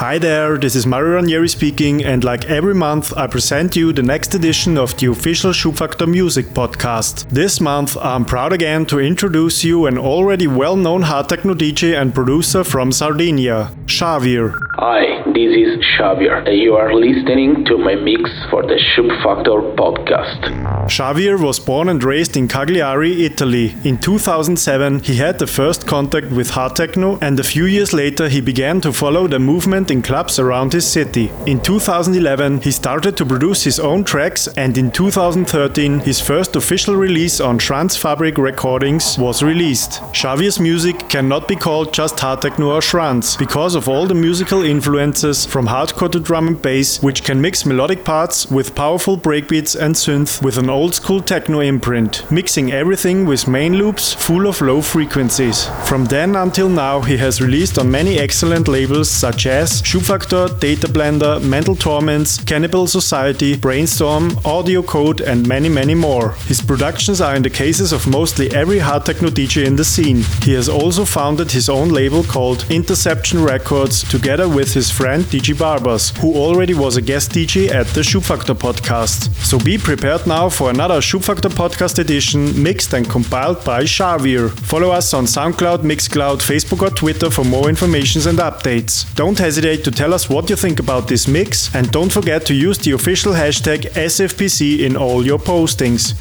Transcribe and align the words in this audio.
Hi 0.00 0.16
there, 0.16 0.56
this 0.56 0.76
is 0.76 0.86
Mario 0.86 1.16
Ranieri 1.16 1.46
speaking, 1.46 2.02
and 2.02 2.24
like 2.24 2.46
every 2.46 2.72
month, 2.74 3.12
I 3.18 3.26
present 3.26 3.76
you 3.76 3.92
the 3.92 4.02
next 4.02 4.34
edition 4.34 4.78
of 4.78 4.96
the 4.96 5.08
official 5.08 5.52
Schubfaktor 5.52 6.08
Music 6.08 6.46
podcast. 6.54 7.28
This 7.28 7.60
month, 7.60 7.98
I'm 7.98 8.24
proud 8.24 8.54
again 8.54 8.86
to 8.86 8.98
introduce 8.98 9.62
you 9.62 9.84
an 9.84 9.98
already 9.98 10.46
well 10.46 10.74
known 10.74 11.02
hard 11.02 11.28
techno 11.28 11.52
DJ 11.52 12.00
and 12.00 12.14
producer 12.14 12.64
from 12.64 12.92
Sardinia, 12.92 13.72
Xavier. 13.90 14.54
Hi, 14.78 15.22
this 15.34 15.54
is 15.54 15.84
Xavier. 15.98 16.48
You 16.48 16.76
are 16.76 16.94
listening 16.94 17.66
to 17.66 17.76
my 17.76 17.94
mix 17.94 18.30
for 18.48 18.62
the 18.62 18.80
Schubfaktor 18.94 19.76
podcast. 19.76 20.88
Xavier 20.90 21.36
was 21.36 21.60
born 21.60 21.90
and 21.90 22.02
raised 22.02 22.38
in 22.38 22.48
Cagliari, 22.48 23.26
Italy. 23.26 23.74
In 23.84 23.98
2007, 23.98 25.00
he 25.00 25.16
had 25.16 25.38
the 25.38 25.46
first 25.46 25.86
contact 25.86 26.30
with 26.30 26.48
hard 26.48 26.74
techno, 26.74 27.18
and 27.20 27.38
a 27.38 27.44
few 27.44 27.66
years 27.66 27.92
later, 27.92 28.30
he 28.30 28.40
began 28.40 28.80
to 28.80 28.94
follow 28.94 29.26
the 29.26 29.38
movement 29.38 29.89
in 29.90 30.02
clubs 30.02 30.38
around 30.38 30.72
his 30.72 30.86
city. 30.86 31.30
In 31.46 31.60
2011, 31.60 32.62
he 32.62 32.70
started 32.70 33.16
to 33.16 33.26
produce 33.26 33.64
his 33.64 33.80
own 33.80 34.04
tracks, 34.04 34.48
and 34.56 34.78
in 34.78 34.90
2013, 34.90 36.00
his 36.00 36.20
first 36.20 36.56
official 36.56 36.96
release 36.96 37.40
on 37.40 37.58
Trans 37.58 37.96
Fabric 37.96 38.38
Recordings 38.38 39.18
was 39.18 39.42
released. 39.42 40.00
Xavier's 40.14 40.60
music 40.60 41.08
cannot 41.08 41.48
be 41.48 41.56
called 41.56 41.92
just 41.92 42.20
hard 42.20 42.42
techno 42.42 42.72
or 42.72 42.80
trance 42.80 43.36
because 43.36 43.74
of 43.74 43.88
all 43.88 44.06
the 44.06 44.14
musical 44.14 44.62
influences 44.62 45.44
from 45.44 45.66
hardcore 45.66 46.10
to 46.12 46.20
drum 46.20 46.48
and 46.48 46.62
bass, 46.62 47.02
which 47.02 47.24
can 47.24 47.40
mix 47.40 47.66
melodic 47.66 48.04
parts 48.04 48.50
with 48.50 48.74
powerful 48.74 49.18
breakbeats 49.18 49.78
and 49.80 49.94
synth 49.94 50.42
with 50.42 50.56
an 50.58 50.70
old 50.70 50.94
school 50.94 51.20
techno 51.20 51.60
imprint, 51.60 52.30
mixing 52.30 52.72
everything 52.72 53.26
with 53.26 53.48
main 53.48 53.74
loops 53.74 54.14
full 54.14 54.46
of 54.46 54.60
low 54.60 54.80
frequencies. 54.80 55.68
From 55.84 56.04
then 56.04 56.36
until 56.36 56.68
now, 56.68 57.00
he 57.00 57.16
has 57.16 57.40
released 57.40 57.78
on 57.78 57.90
many 57.90 58.18
excellent 58.18 58.68
labels 58.68 59.10
such 59.10 59.46
as 59.46 59.79
Schubfaktor, 59.82 60.58
Data 60.60 60.86
Blender, 60.86 61.42
Mental 61.42 61.74
Torments, 61.74 62.42
Cannibal 62.44 62.86
Society, 62.86 63.56
Brainstorm, 63.56 64.36
Audio 64.44 64.82
Code, 64.82 65.20
and 65.20 65.46
many, 65.46 65.68
many 65.68 65.94
more. 65.94 66.32
His 66.46 66.60
productions 66.60 67.20
are 67.20 67.34
in 67.34 67.42
the 67.42 67.50
cases 67.50 67.92
of 67.92 68.06
mostly 68.06 68.50
every 68.52 68.78
hard 68.78 69.06
techno 69.06 69.28
DJ 69.30 69.64
in 69.64 69.76
the 69.76 69.84
scene. 69.84 70.22
He 70.42 70.52
has 70.54 70.68
also 70.68 71.04
founded 71.04 71.50
his 71.50 71.68
own 71.68 71.88
label 71.88 72.22
called 72.22 72.64
Interception 72.70 73.42
Records 73.42 74.02
together 74.08 74.48
with 74.48 74.74
his 74.74 74.90
friend 74.90 75.24
DJ 75.24 75.54
Barbas, 75.54 76.16
who 76.18 76.34
already 76.34 76.74
was 76.74 76.96
a 76.96 77.02
guest 77.02 77.32
DJ 77.32 77.70
at 77.70 77.86
the 77.88 78.02
Schubfaktor 78.02 78.54
podcast. 78.54 79.34
So 79.44 79.58
be 79.58 79.78
prepared 79.78 80.26
now 80.26 80.48
for 80.48 80.70
another 80.70 81.00
Schubfaktor 81.00 81.50
podcast 81.50 81.98
edition 81.98 82.62
mixed 82.62 82.92
and 82.92 83.08
compiled 83.08 83.64
by 83.64 83.84
Xavier. 83.84 84.48
Follow 84.48 84.90
us 84.90 85.14
on 85.14 85.24
SoundCloud, 85.24 85.78
Mixcloud, 85.78 86.38
Facebook, 86.38 86.82
or 86.82 86.90
Twitter 86.90 87.30
for 87.30 87.44
more 87.44 87.68
information 87.68 88.10
and 88.26 88.38
updates. 88.38 89.04
Don't 89.14 89.38
hesitate 89.38 89.69
to 89.76 89.90
tell 89.90 90.12
us 90.12 90.28
what 90.28 90.50
you 90.50 90.56
think 90.56 90.80
about 90.80 91.08
this 91.08 91.28
mix, 91.28 91.74
and 91.74 91.90
don't 91.90 92.10
forget 92.10 92.44
to 92.46 92.54
use 92.54 92.78
the 92.78 92.92
official 92.92 93.32
hashtag 93.32 93.90
SFPC 93.92 94.80
in 94.80 94.96
all 94.96 95.24
your 95.24 95.38
postings. 95.38 96.14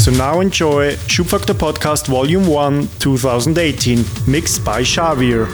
So 0.00 0.10
now 0.12 0.40
enjoy 0.40 0.94
Schubfaktor 1.06 1.54
Podcast 1.54 2.06
Volume 2.06 2.46
1 2.46 2.88
2018, 2.98 4.04
mixed 4.26 4.64
by 4.64 4.82
Xavier. 4.82 5.48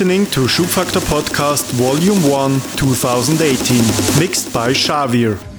Listening 0.00 0.24
to 0.24 0.46
Schubfaktor 0.46 1.02
Podcast 1.02 1.70
Volume 1.72 2.22
1 2.26 2.60
2018, 2.78 4.18
mixed 4.18 4.50
by 4.50 4.72
Xavier. 4.72 5.49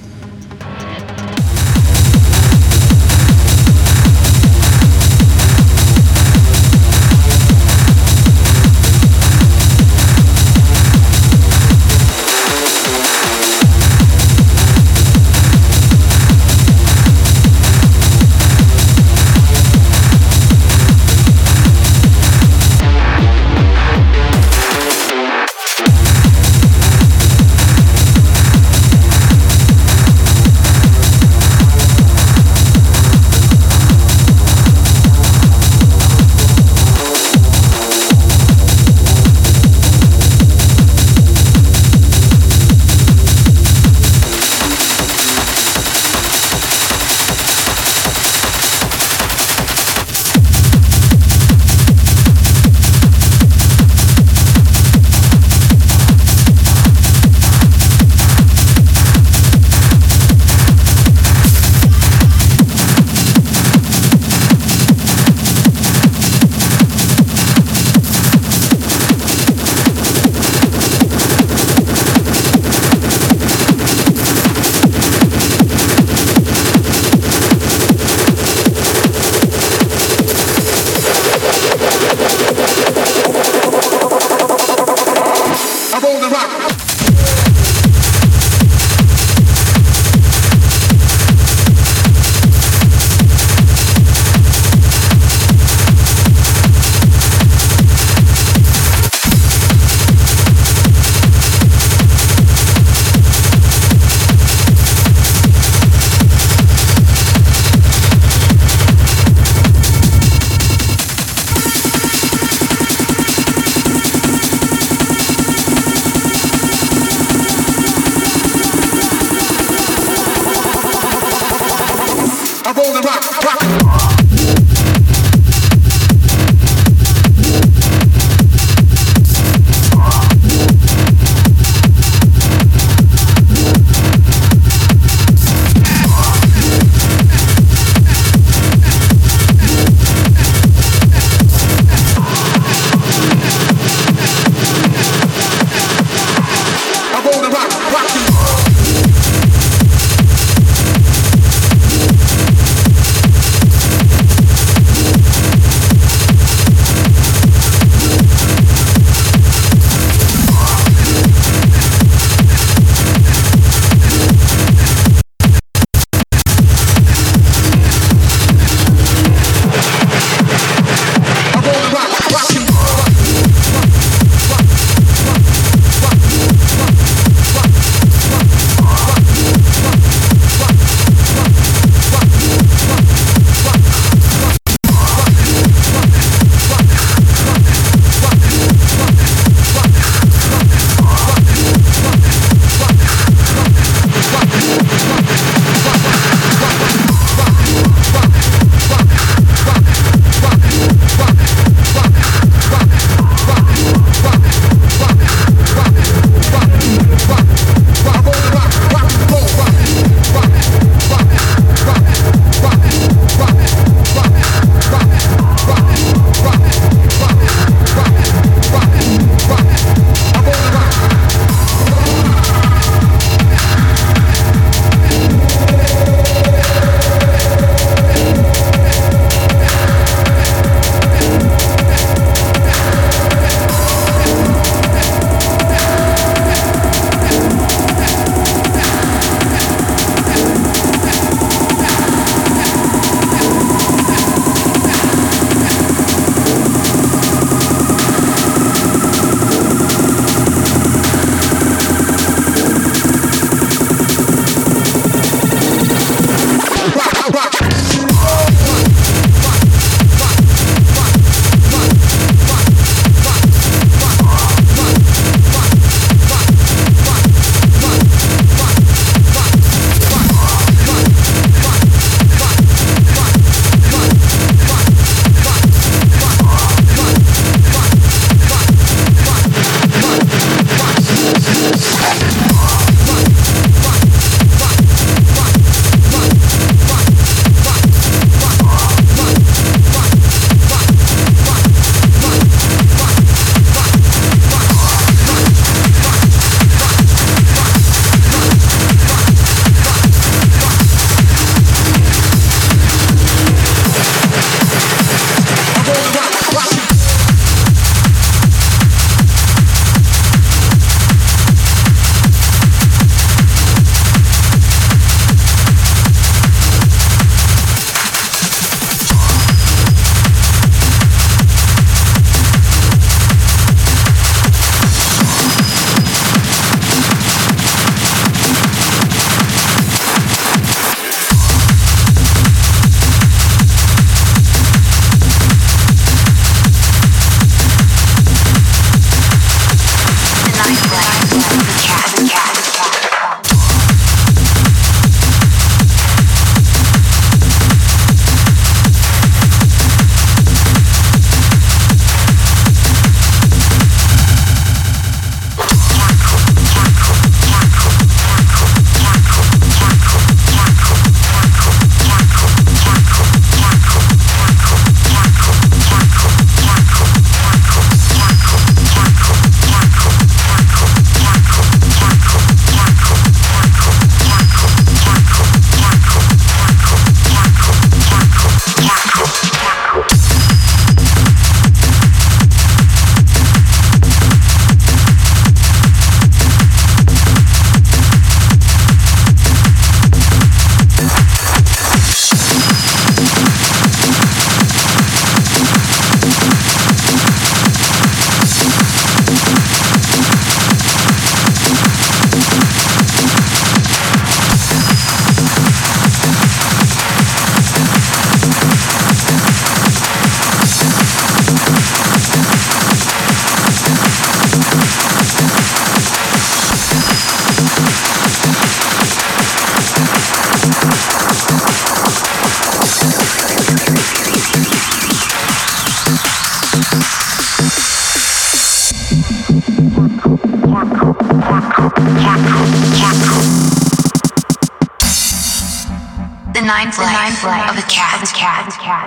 Ninth 436.72 436.96
life 436.96 437.44
of 437.44 437.76
a 437.76 437.86
cat. 437.86 438.16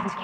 are 0.05 0.14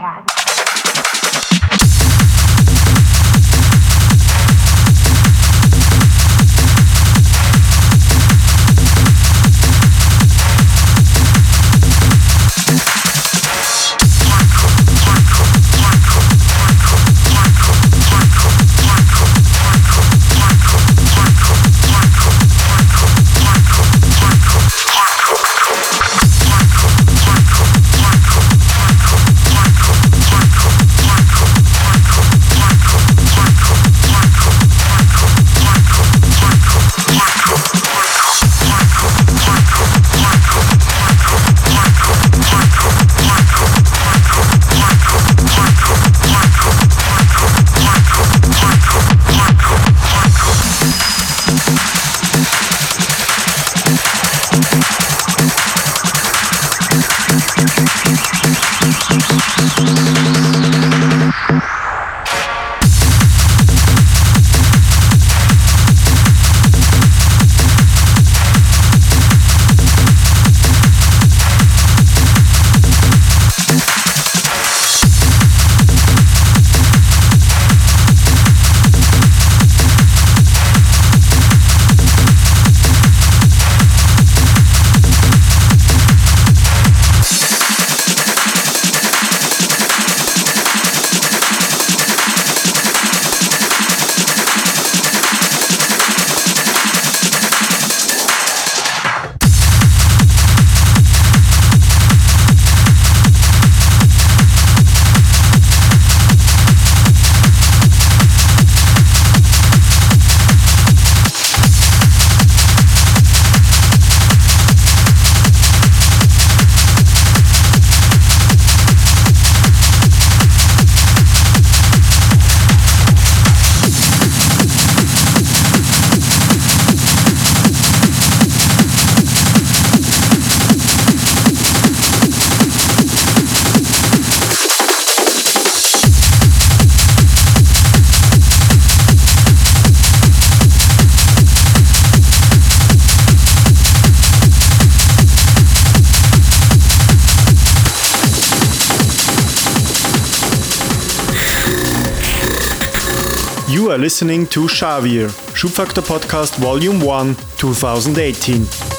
listening 154.21 154.45
to 154.45 154.67
Xavier, 154.67 155.29
Schubfaktor 155.55 156.03
Podcast 156.03 156.55
Volume 156.59 156.99
1, 156.99 157.35
2018. 157.57 158.90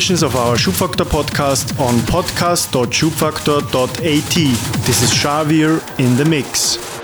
Editions 0.00 0.22
of 0.22 0.34
our 0.34 0.56
Schubfaktor 0.56 1.04
podcast 1.04 1.78
on 1.78 1.96
podcast.schubfaktor.at. 2.08 4.84
This 4.86 5.02
is 5.02 5.12
Xavier 5.20 5.82
in 5.98 6.16
the 6.16 6.24
mix. 6.24 6.99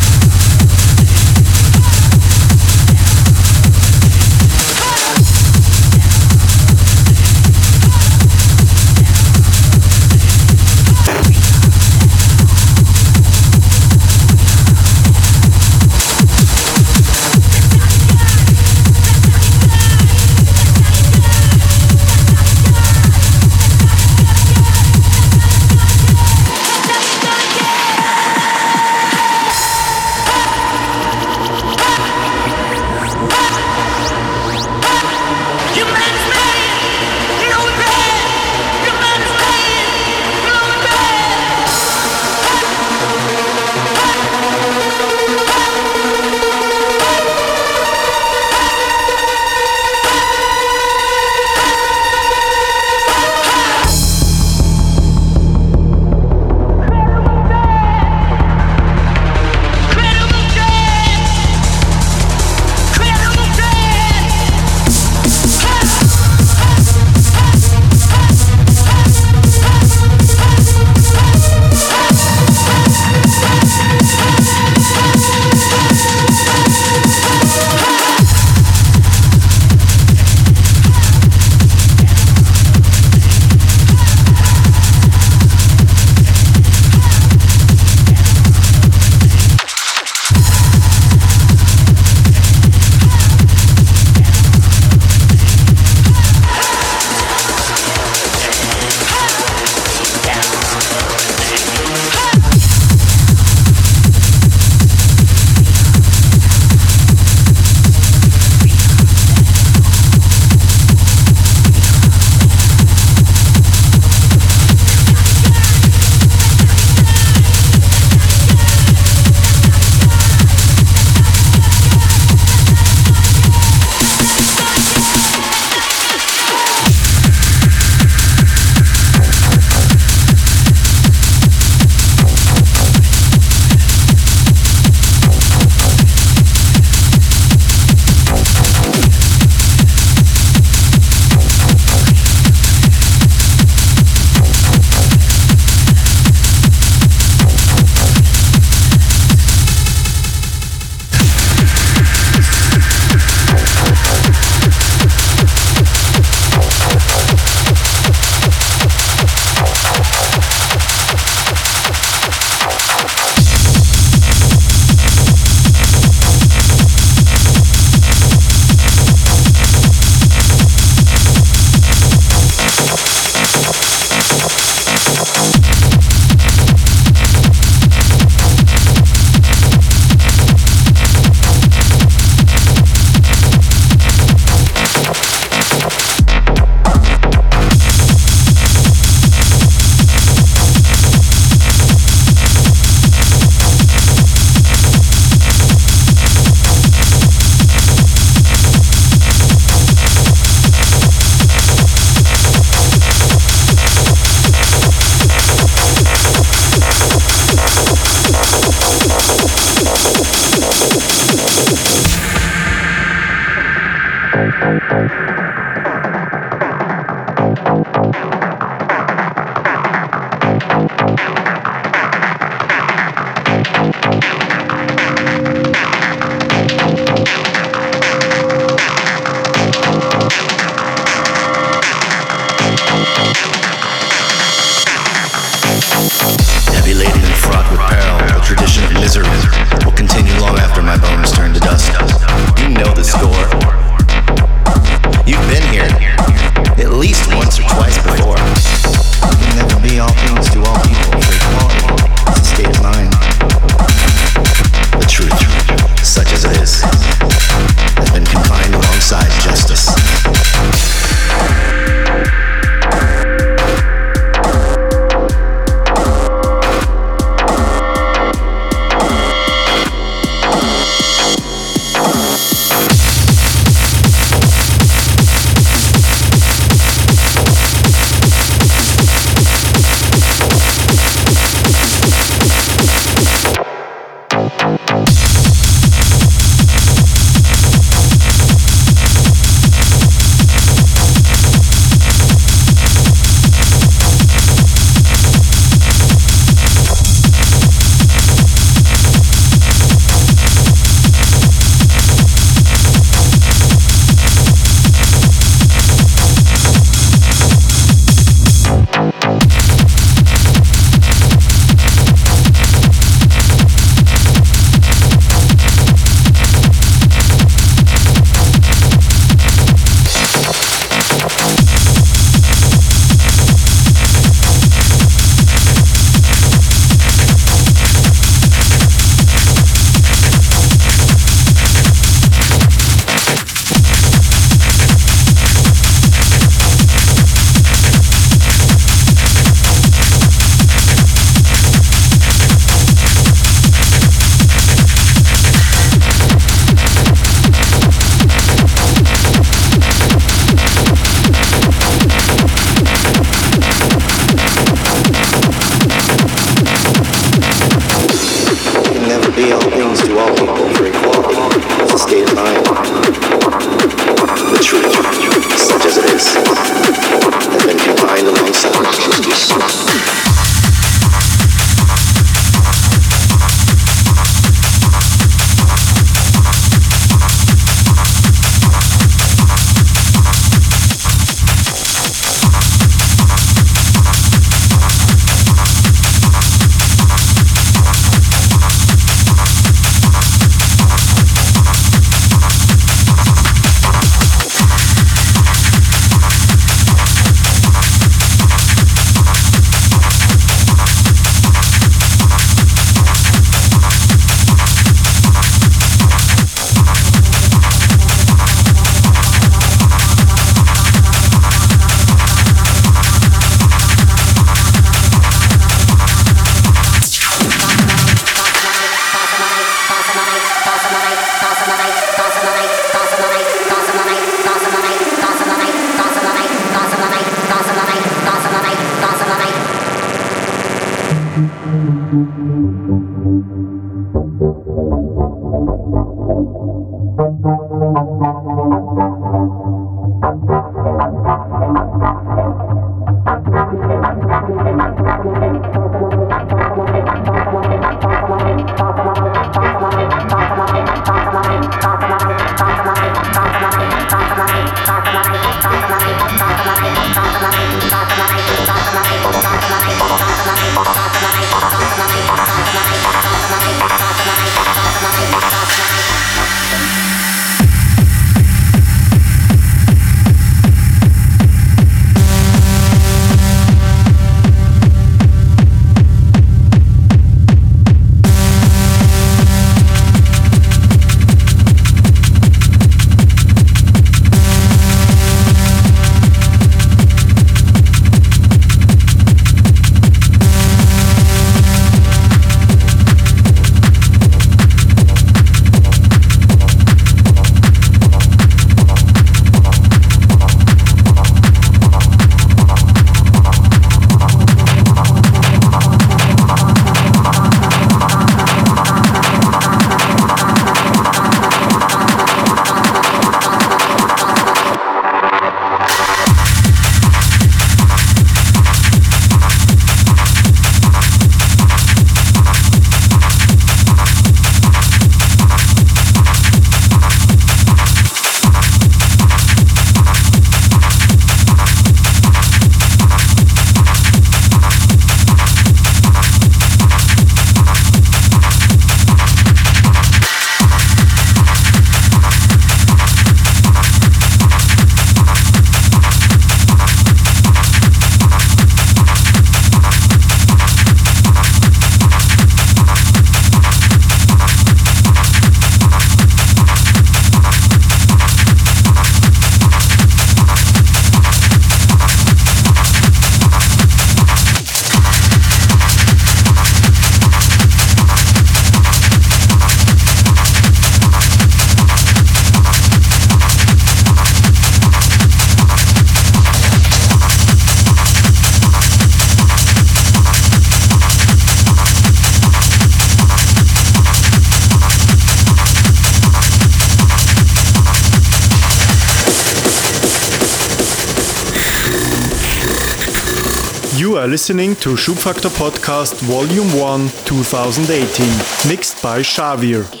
Listening 594.51 594.75
to 594.75 594.97
Schubfaktor 594.97 595.49
Podcast 595.49 596.13
Volume 596.23 596.67
1 596.77 597.07
2018, 597.23 598.69
mixed 598.69 599.01
by 599.01 599.21
Xavier. 599.21 600.00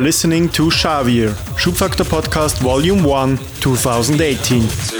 are 0.00 0.04
listening 0.04 0.48
to 0.48 0.70
Xavier 0.70 1.30
Schubfaktor 1.56 2.04
Podcast 2.04 2.60
Volume 2.60 3.02
1, 3.04 3.36
2018. 3.60 4.99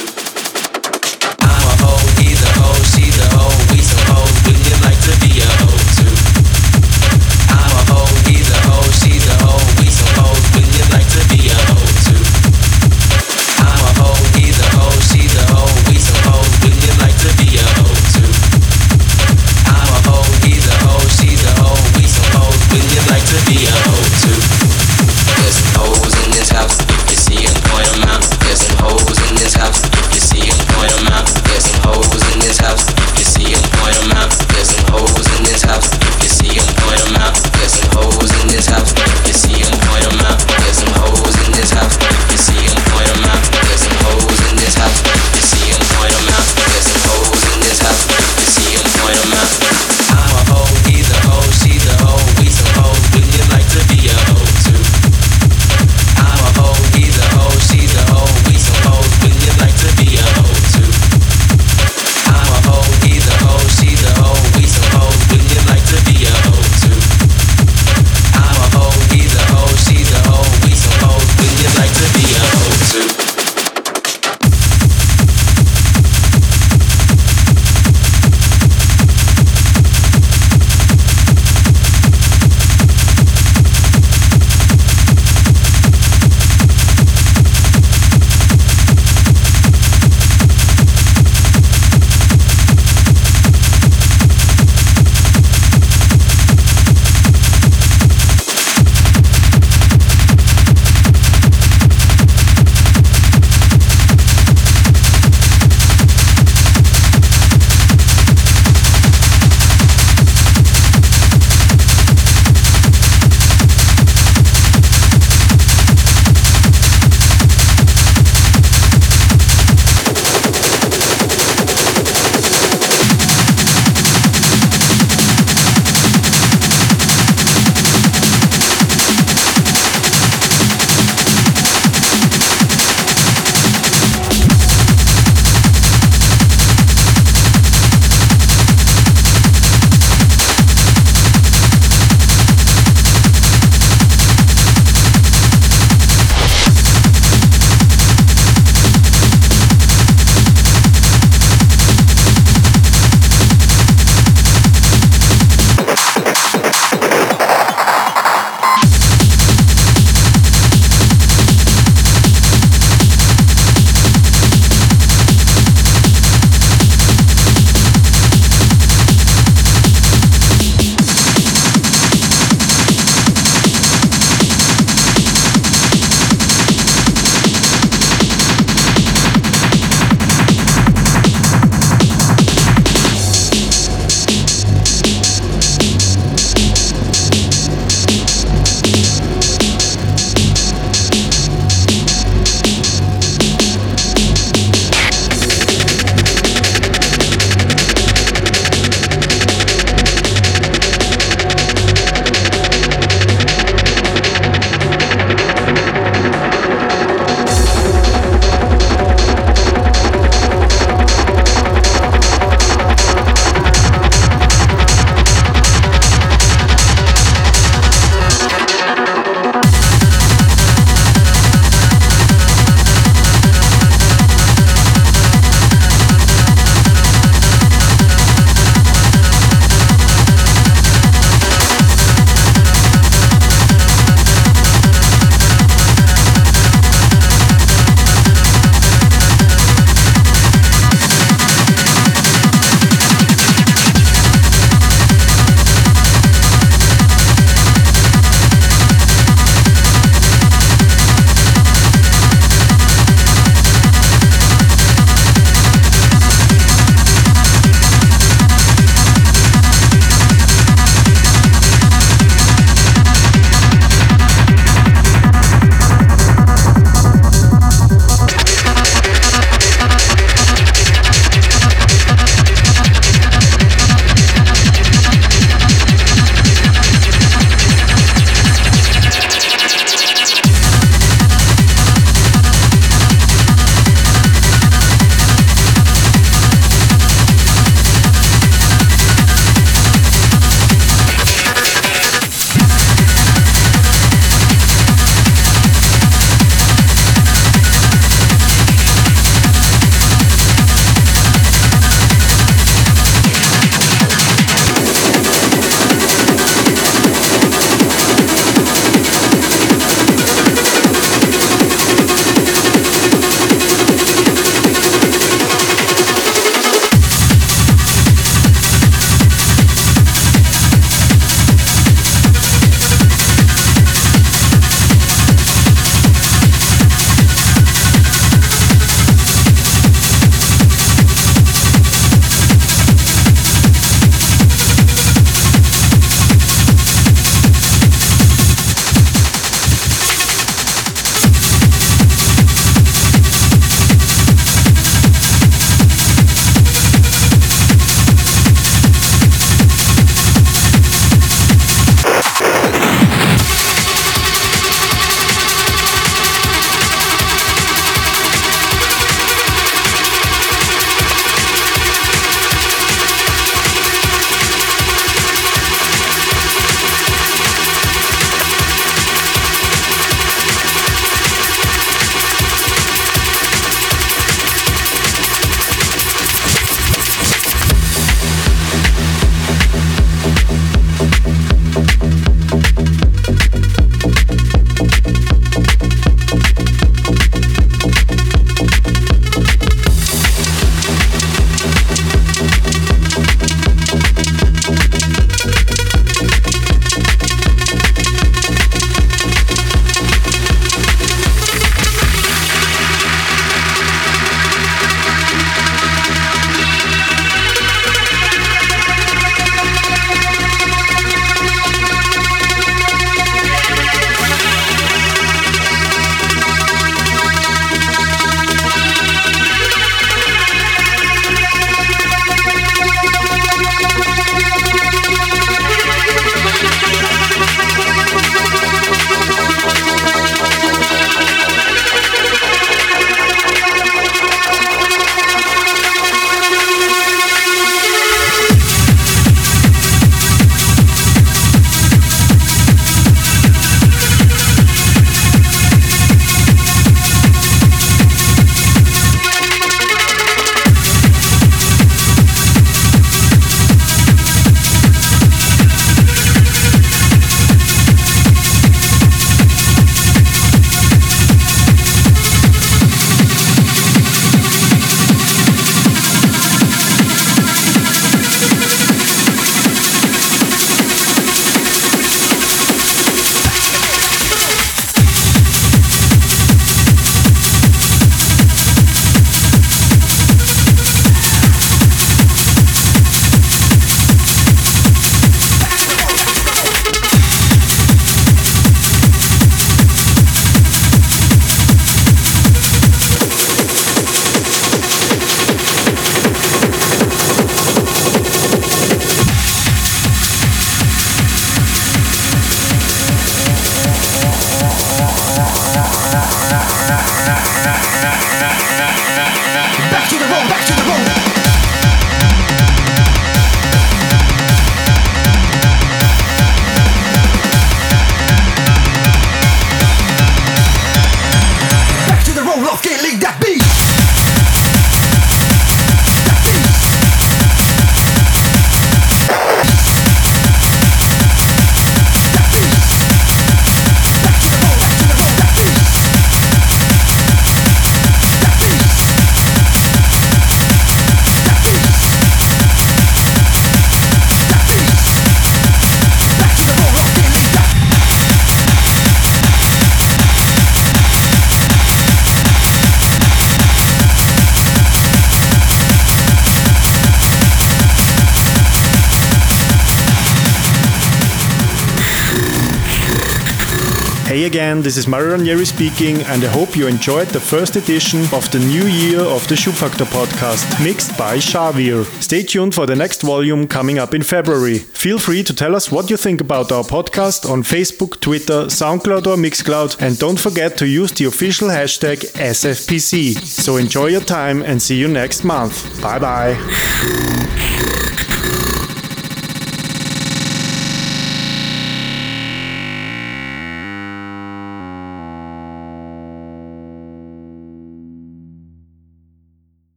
Mario 565.10 565.32
Ranieri 565.32 565.64
speaking, 565.64 566.22
and 566.22 566.44
I 566.44 566.46
hope 566.46 566.76
you 566.76 566.86
enjoyed 566.86 567.26
the 567.28 567.40
first 567.40 567.74
edition 567.74 568.20
of 568.32 568.48
the 568.52 568.60
new 568.60 568.86
year 568.86 569.18
of 569.20 569.46
the 569.48 569.56
Schubfaktor 569.56 570.06
podcast, 570.06 570.82
mixed 570.84 571.18
by 571.18 571.40
Xavier. 571.40 572.04
Stay 572.20 572.44
tuned 572.44 572.76
for 572.76 572.86
the 572.86 572.94
next 572.94 573.22
volume 573.22 573.66
coming 573.66 573.98
up 573.98 574.14
in 574.14 574.22
February. 574.22 574.78
Feel 574.78 575.18
free 575.18 575.42
to 575.42 575.52
tell 575.52 575.74
us 575.74 575.90
what 575.90 576.10
you 576.10 576.16
think 576.16 576.40
about 576.40 576.70
our 576.70 576.84
podcast 576.84 577.50
on 577.50 577.64
Facebook, 577.64 578.20
Twitter, 578.20 578.66
SoundCloud, 578.66 579.26
or 579.26 579.36
Mixcloud, 579.36 580.00
and 580.00 580.16
don't 580.16 580.38
forget 580.38 580.78
to 580.78 580.86
use 580.86 581.10
the 581.10 581.24
official 581.24 581.68
hashtag 581.68 582.18
SFPC. 582.34 583.36
So 583.36 583.78
enjoy 583.78 584.06
your 584.06 584.20
time 584.20 584.62
and 584.62 584.80
see 584.80 584.96
you 584.96 585.08
next 585.08 585.42
month. 585.42 586.00
Bye 586.00 586.20
bye. 586.20 586.56